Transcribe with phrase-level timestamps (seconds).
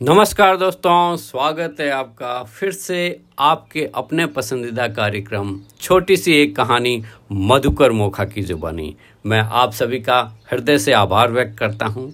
[0.00, 7.02] नमस्कार दोस्तों, स्वागत है आपका फिर से आपके अपने पसंदीदा कार्यक्रम, छोटी सी एक कहानी,
[7.32, 8.94] मधुकर मोखा की जुबानी।
[9.26, 10.18] मैं आप सभी का
[10.52, 12.12] हृदय से आभार व्यक्त करता हूँ।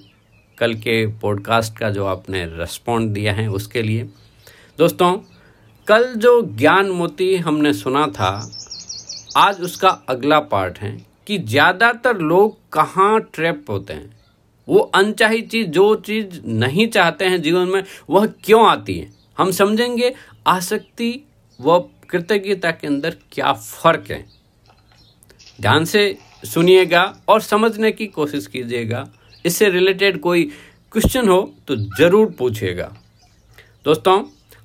[0.59, 4.09] कल के पॉडकास्ट का जो आपने रिस्पॉन्ड दिया है, उसके लिए।
[4.79, 5.13] दोस्तों,
[5.87, 8.33] कल जो ज्ञान मोती हमने सुना था,
[9.37, 14.20] आज उसका अगला पार्ट है कि ज़्यादातर लोग कहाँ ट्रैप होते हैं।
[14.71, 19.13] वो अनचाही चीज़, जो चीज़ नहीं चाहते हैं जीवन में, वह क्यों आती है?
[19.39, 20.15] हम समझेंगे,
[20.47, 21.25] आसक्ति
[21.61, 21.79] व
[22.11, 24.25] कृतज्ञता के अंदर क्या फ़र्क है?
[25.61, 29.09] ध्यान से सुनिएगा और समझने की कोशिश कीजिएगा।
[29.47, 30.45] इससे रिलेटेड कोई
[30.93, 32.93] क्वेश्चन हो तो ज़रूर पूछिएगा।
[33.85, 34.23] दोस्तों,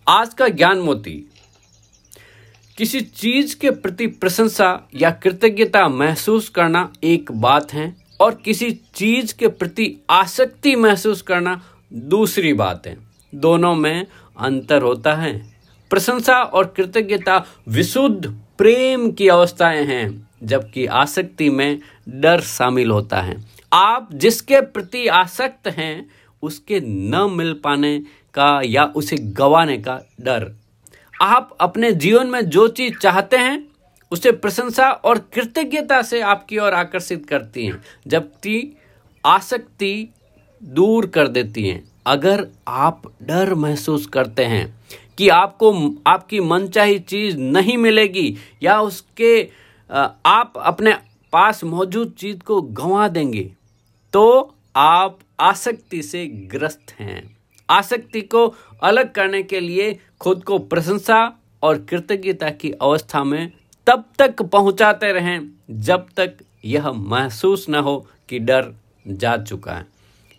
[0.07, 1.31] आज का ज्ञान मोती।
[2.77, 9.35] किसी चीज़ के प्रति प्रशंसा या कृतज्ञता महसूस करना एक बात है और किसी चीज़
[9.35, 11.61] के प्रति आसक्ति महसूस करना
[11.93, 12.97] दूसरी बात है।
[13.35, 14.05] दोनों में
[14.39, 15.55] अंतर होता है।
[15.90, 23.45] प्रशंसा और कृतज्ञता विशुद्ध प्रेम की अवस्थाएँ हैं, जबकि आसक्ति में डर शामिल होता है।
[23.73, 26.09] आप जिसके प्रति आसक्त हैं,
[26.41, 27.99] उसके न मिल पाने
[28.34, 30.51] का या उसे गवाने का डर।
[31.21, 33.68] आप अपने जीवन में जो चीज़ चाहते हैं
[34.11, 38.77] उसे प्रशंसा और कृतज्ञता से आपकी ओर आकर्षित करती हैं, जबकि
[39.23, 40.09] आसक्ति
[40.62, 44.65] दूर कर देती हैं। अगर आप डर महसूस करते हैं
[45.17, 45.71] कि आपको,
[46.07, 49.41] आपकी मनचाही चीज़ नहीं मिलेगी या उसके
[50.25, 50.93] आप अपने
[51.34, 53.43] पास मौजूद चीज़ को गंवा देंगे
[54.13, 57.37] तो आप आसक्ति से ग्रस्त हैं।
[57.69, 58.47] आसक्ति को
[58.84, 61.19] अलग करने के लिए खुद को प्रशंसा
[61.63, 63.51] और कृतज्ञता की अवस्था में
[63.87, 65.39] तब तक पहुंचाते रहें,
[65.72, 67.97] जब तक यह महसूस न हो
[68.29, 68.73] कि डर
[69.07, 69.85] जा चुका है।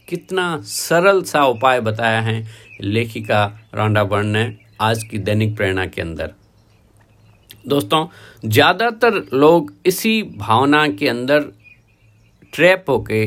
[0.09, 2.47] कितना सरल सा उपाय बताया है
[2.81, 6.33] लेखिका रोंडा बर्न ने आज की दैनिक प्रेरणा के अंदर।
[7.67, 8.07] दोस्तों,
[8.45, 11.53] ज़्यादातर लोग इसी भावना के अंदर
[12.53, 13.25] ट्रैप होके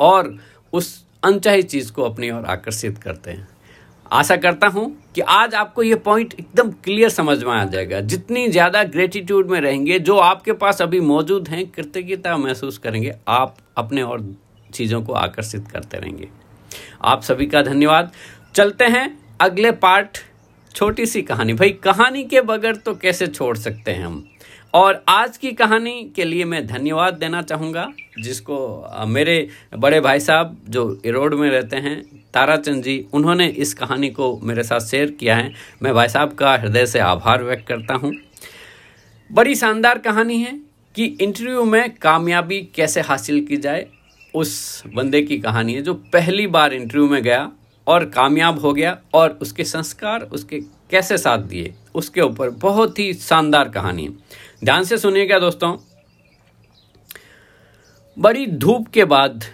[0.00, 0.36] और
[0.72, 3.48] उस अनचाही चीज़ को अपनी ओर आकर्षित करते हैं।
[4.12, 8.48] आशा करता हूँ कि आज आपको ये पॉइंट एकदम क्लियर समझ में आ जाएगा। जितनी
[8.48, 14.02] ज़्यादा ग्रेटिट्यूड में रहेंगे, जो आपके पास अभी मौजूद हैं, कृतज्ञता महसूस करेंगे। आप अपने
[14.02, 14.24] और
[14.70, 16.28] चीज़ों को आकर्षित करते रहेंगे।
[17.04, 18.12] आप सभी का धन्यवाद।
[18.54, 20.18] चलते हैं अगले पार्ट
[20.74, 24.24] छोटी सी कहानी। भाई, कहानी के बगैर तो कैसे छोड़ सकते हैं हम?
[24.76, 27.86] और आज की कहानी के लिए मैं धन्यवाद देना चाहूँगा,
[28.18, 32.02] जिसको मेरे बड़े भाई साहब जो इरोड में रहते हैं,
[32.34, 36.52] ताराचंद जी, उन्होंने इस कहानी को मेरे साथ शेयर किया है। मैं भाई साहब का
[36.54, 38.12] हृदय से आभार व्यक्त करता हूँ।
[39.30, 40.52] बड़ी शानदार कहानी है
[40.94, 43.86] कि इंटरव्यू में कामयाबी कैसे हासिल की जाए,
[44.34, 47.50] उस बंदे की कहानी है, जो पहली बार इंटरव्यू में गया
[47.86, 50.60] और कामयाब हो गया और उसके संस्कार उसके
[50.90, 55.76] कैसे साथ दिए, उसके ऊपर बहुत ही शानदार कहानी है। ध्यान से सुनिएगा दोस्तों।
[58.16, 59.44] बड़ी धूप के बाद,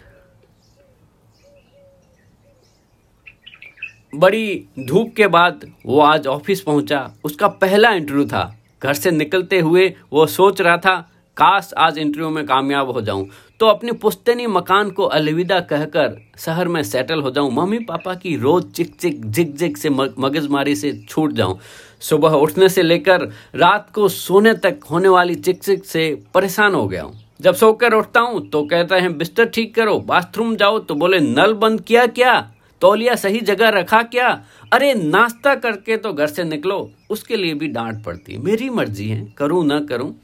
[4.15, 8.45] बड़ी धूप के बाद वो आज ऑफ़िस पहुँचा। उसका पहला इंटरव्यू था।
[8.83, 10.97] घर से निकलते हुए वो सोच रहा था,
[11.37, 13.29] काश आज इंटरव्यू में कामयाब हो जाऊँ।
[13.63, 18.35] तो अपने पुश्तनी मकान को अलविदा कहकर शहर में सेटल हो जाऊँ। मम्मी पापा की
[18.37, 21.59] रोज चिक चिक झिक झिक से मगजमारी से छूट जाऊँ।
[22.01, 23.23] सुबह उठने से लेकर
[23.55, 27.95] रात को सोने तक होने वाली चिक चिक से परेशान हो गया हूँ। जब सोकर
[27.95, 32.07] उठता हूँ तो कहते हैं, बिस्तर ठीक करो, बाथरूम जाओ। तो बोले, नल बंद किया
[32.07, 32.35] क्या?
[32.81, 34.29] तौलिया सही जगह रखा क्या?
[34.73, 39.09] अरे, नाश्ता करके तो घर से निकलो, उसके लिए भी डांट पड़ती है। मेरी मर्ज़ी
[39.09, 40.15] है, करूँ ना करूँ।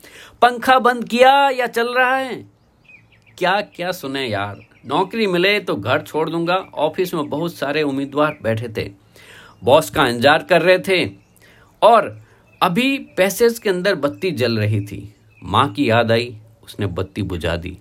[0.43, 2.58] पंखा बंद किया या चल रहा है?
[3.39, 4.57] क्या क्या सुने यार।
[4.87, 8.91] नौकरी मिले तो घर छोड़ दूँगा। ऑफ़िस में बहुत सारे उम्मीदवार बैठे थे।
[9.65, 11.05] बॉस का इंतज़ार कर रहे थे।
[11.83, 12.09] और
[12.61, 14.99] अभी पैसेज के अंदर बत्ती जल रही थी।
[15.43, 16.35] माँ की याद आई,
[16.65, 17.77] उसने बत्ती बुझा दी।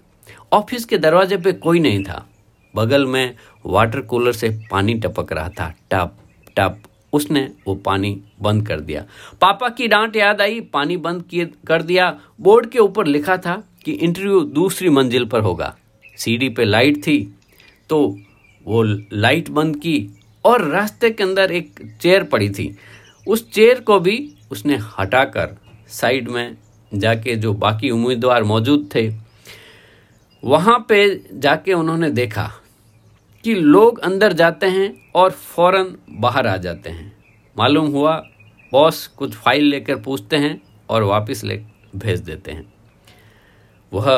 [0.53, 2.25] ऑफ़िस के दरवाजे पे कोई नहीं था।
[2.73, 3.35] बगल में
[3.65, 6.17] वाटर कूलर से पानी टपक रहा था। टप
[6.57, 6.77] टप,
[7.13, 8.11] उसने वो पानी
[8.41, 9.03] बंद कर दिया।
[9.41, 12.09] पापा की डांट याद आई, पानी बंद किए, कर दिया।
[12.41, 15.75] बोर्ड के ऊपर लिखा था कि इंटरव्यू दूसरी मंजिल पर होगा।
[16.17, 17.17] सीढ़ी पे लाइट थी
[17.89, 17.99] तो
[18.65, 19.97] वो लाइट बंद की
[20.45, 22.75] और रास्ते के अंदर एक चेयर पड़ी थी।
[23.27, 24.17] उस चेयर को भी
[24.51, 25.55] उसने हटाकर
[25.89, 26.57] साइड में
[26.91, 29.07] जाके जो बाकी उम्मीदवार मौजूद थे,
[30.43, 30.99] वहाँ पे
[31.35, 32.49] जाके उन्होंने देखा
[33.43, 37.11] कि लोग अंदर जाते हैं और फ़ौरन बाहर आ जाते हैं।
[37.55, 38.15] मालूम हुआ
[38.71, 41.61] बॉस कुछ फ़ाइल लेकर पूछते हैं और वापस ले
[41.95, 42.65] भेज देते हैं।
[43.91, 44.17] वह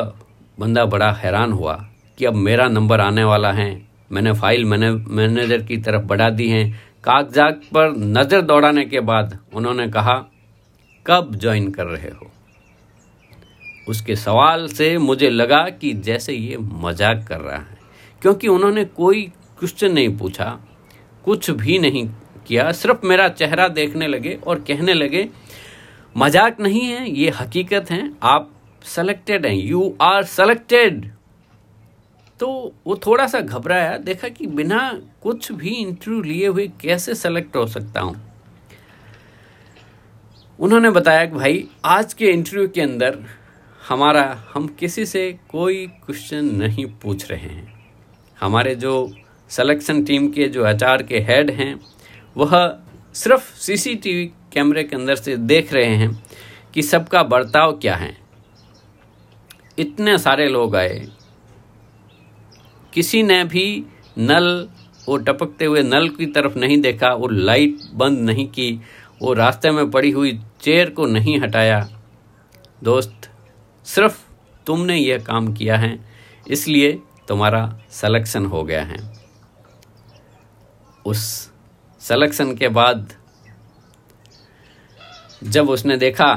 [0.57, 1.73] बंदा बड़ा हैरान हुआ
[2.17, 3.69] कि अब मेरा नंबर आने वाला है।
[4.11, 6.63] मैंने फ़ाइल मैंने मैनेजर की तरफ़ बढ़ा दी है।
[7.03, 10.15] कागजात पर नज़र दौड़ाने के बाद उन्होंने कहा,
[11.05, 12.31] कब ज्वाइन कर रहे हो?
[13.87, 17.77] उसके सवाल से मुझे लगा कि जैसे ये मज़ाक कर रहा है,
[18.21, 19.23] क्योंकि उन्होंने कोई
[19.59, 20.57] क्वेश्चन नहीं पूछा,
[21.25, 22.07] कुछ भी नहीं
[22.47, 25.27] किया, सिर्फ़ मेरा चेहरा देखने लगे और कहने लगे,
[26.15, 28.51] मज़ाक नहीं है, ये हकीकत है, आप
[28.83, 31.11] सेलेक्टेड हैं यू आर सेलेक्टेड
[32.39, 37.55] तो वो थोड़ा सा घबराया, देखा कि बिना कुछ भी इंटरव्यू लिए हुए कैसे सेलेक्ट
[37.55, 38.33] हो सकता हूँ?
[40.59, 43.19] उन्होंने बताया कि भाई, आज के इंटरव्यू के अंदर
[43.87, 47.91] हमारा, हम किसी से कोई क्वेश्चन नहीं पूछ रहे हैं।
[48.39, 49.13] हमारे जो
[49.49, 51.79] सिलेक्शन टीम के, जो एच के हेड हैं,
[52.37, 52.79] वह
[53.13, 56.23] सिर्फ़ सीसीटीवी कैमरे के अंदर से देख रहे हैं
[56.73, 58.18] कि सबका बर्ताव क्या है।
[59.79, 61.07] इतने सारे लोग आए।
[62.93, 63.85] किसी ने भी
[64.17, 64.69] नल,
[65.07, 68.81] वो टपकते हुए नल की तरफ़ नहीं देखा, वो लाइट बंद नहीं की,
[69.21, 71.89] वो रास्ते में पड़ी हुई चेयर को नहीं हटाया।
[72.83, 73.29] दोस्त,
[73.85, 74.25] सिर्फ़
[74.65, 75.99] तुमने यह काम किया है,
[76.47, 76.91] इसलिए
[77.27, 78.97] तुम्हारा सिलेक्शन हो गया है।
[81.05, 81.51] उस
[81.99, 83.13] सिलेक्शन के बाद,
[85.43, 86.33] जब उसने देखा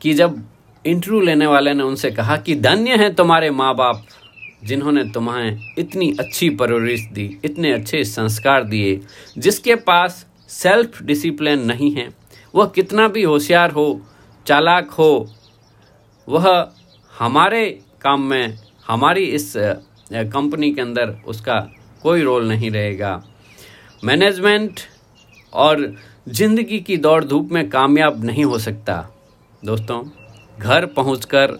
[0.00, 0.42] कि जब
[0.86, 4.04] इंटरव्यू लेने वाले ने उनसे कहा कि धन्य है तुम्हारे माँ बाप
[4.64, 9.00] जिन्होंने तुम्हें इतनी अच्छी परवरिश दी, इतने अच्छे संस्कार दिए,
[9.38, 12.08] जिसके पास सेल्फ डिसिप्लिन नहीं है।
[12.54, 14.00] वह कितना भी होशियार हो,
[14.46, 15.28] चालाक हो,
[16.28, 16.72] वह
[17.12, 17.66] हमारे
[18.02, 21.58] काम में, हमारी इस कंपनी के अंदर उसका
[22.02, 23.22] कोई रोल नहीं रहेगा।
[24.04, 24.80] मैनेजमेंट
[25.52, 25.94] और
[26.28, 28.96] ज़िंदगी की दौड़ धूप में कामयाब नहीं हो सकता।
[29.62, 30.02] दोस्तों
[30.58, 31.58] घर पहुंचकर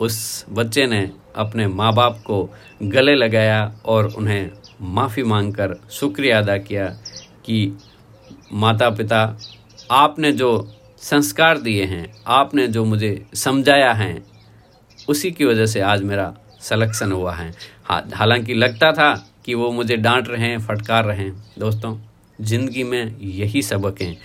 [0.00, 2.48] उस बच्चे ने अपने माँ बाप को
[2.82, 4.50] गले लगाया और उन्हें
[4.80, 6.86] माफ़ी मांगकर शुक्रिया अदा किया
[7.44, 7.78] कि
[8.52, 9.38] माता पिता
[9.90, 10.50] आपने जो
[10.98, 14.22] संस्कार दिए हैं, आपने जो मुझे समझाया है,
[15.08, 17.50] उसी की वजह से आज मेरा सलेक्शन हुआ है।
[17.90, 19.14] हालाँकि लगता था
[19.44, 21.96] कि वो मुझे डांट रहे हैं, फटकार रहे हैं। दोस्तों,
[22.40, 24.16] ज़िंदगी में यही सबक हैं।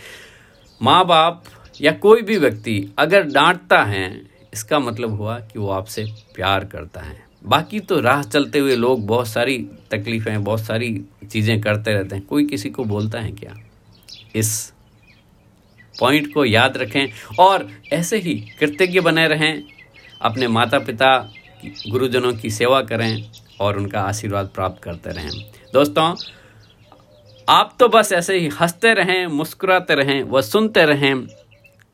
[0.81, 1.44] माँ बाप
[1.82, 4.22] या कोई भी व्यक्ति अगर डांटता है,
[4.54, 9.06] इसका मतलब हुआ कि वो आपसे प्यार करता है। बाकी तो राह चलते हुए लोग
[9.08, 9.58] बहुत सारी
[9.92, 13.56] तकलीफ़ें, बहुत सारी चीज़ें करते रहते हैं। कोई किसी को बोलता है क्या?
[14.36, 14.74] इस
[16.00, 17.08] पॉइंट को याद रखें
[17.40, 19.64] और ऐसे ही कृतज्ञ बने रहें,
[20.22, 21.18] अपने माता पिता
[21.90, 25.32] गुरुजनों की सेवा करें और उनका आशीर्वाद प्राप्त करते रहें।
[25.74, 26.16] दोस्तों,
[27.50, 31.28] आप तो बस ऐसे ही हँसते रहें, मुस्कुराते रहें व सुनते रहें।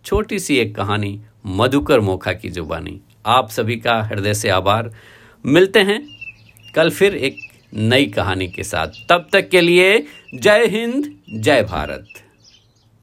[0.08, 4.94] छोटी सी एक कहानी मधुकर मोखा की जुबानी। आप सभी का हृदय से आभार।
[5.46, 6.08] मिलते हैं
[6.76, 7.38] कल फिर एक
[7.74, 10.06] नई कहानी के साथ। तब तक के लिए
[10.36, 12.08] जय हिंद, जय भारत।